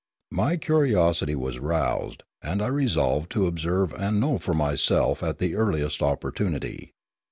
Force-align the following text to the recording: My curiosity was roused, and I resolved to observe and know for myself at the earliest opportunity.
My 0.31 0.57
curiosity 0.57 1.35
was 1.35 1.59
roused, 1.59 2.23
and 2.41 2.59
I 2.63 2.67
resolved 2.69 3.31
to 3.33 3.45
observe 3.45 3.93
and 3.93 4.19
know 4.19 4.39
for 4.39 4.55
myself 4.55 5.21
at 5.21 5.37
the 5.37 5.53
earliest 5.53 6.01
opportunity. 6.01 6.93